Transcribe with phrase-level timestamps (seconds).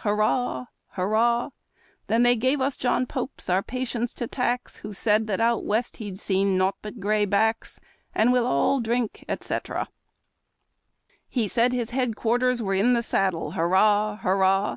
[0.00, 0.66] Hurrah!
[0.88, 1.48] Hurrah!
[2.06, 4.76] Then they gave us John Pope our patience to tax.
[4.80, 7.80] Who said that out West he'd seen naught but Gray backs*
[8.14, 8.26] He
[11.48, 14.16] said his headquarters were in the saddle, Hurrah!
[14.18, 14.74] Hurrah!